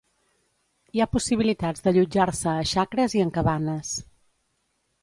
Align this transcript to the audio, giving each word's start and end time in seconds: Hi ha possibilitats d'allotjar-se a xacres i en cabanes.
Hi 0.95 1.03
ha 1.03 1.07
possibilitats 1.17 1.85
d'allotjar-se 1.89 2.51
a 2.55 2.67
xacres 2.73 3.17
i 3.21 3.25
en 3.27 3.35
cabanes. 3.39 3.97